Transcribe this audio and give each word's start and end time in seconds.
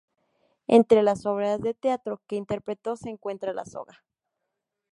Entre 0.65 1.03
las 1.03 1.27
obras 1.27 1.61
de 1.61 1.75
teatro 1.75 2.23
que 2.25 2.35
interpretó 2.35 2.95
se 2.95 3.11
encuentra 3.11 3.53
"La 3.53 3.65
soga". 3.65 4.03